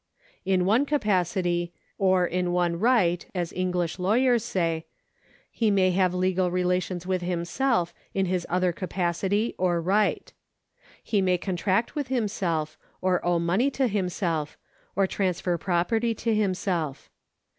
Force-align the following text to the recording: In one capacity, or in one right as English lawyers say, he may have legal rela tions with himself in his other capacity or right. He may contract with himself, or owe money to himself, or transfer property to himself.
In 0.45 0.65
one 0.65 0.87
capacity, 0.87 1.73
or 1.99 2.25
in 2.25 2.51
one 2.51 2.79
right 2.79 3.23
as 3.35 3.53
English 3.53 3.99
lawyers 3.99 4.43
say, 4.43 4.87
he 5.51 5.69
may 5.69 5.91
have 5.91 6.15
legal 6.15 6.49
rela 6.49 6.81
tions 6.81 7.05
with 7.05 7.21
himself 7.21 7.93
in 8.11 8.25
his 8.25 8.47
other 8.49 8.71
capacity 8.73 9.53
or 9.59 9.79
right. 9.79 10.33
He 11.03 11.21
may 11.21 11.37
contract 11.37 11.93
with 11.93 12.07
himself, 12.07 12.79
or 12.99 13.23
owe 13.23 13.37
money 13.37 13.69
to 13.69 13.85
himself, 13.87 14.57
or 14.95 15.05
transfer 15.05 15.55
property 15.59 16.15
to 16.15 16.33
himself. 16.33 17.11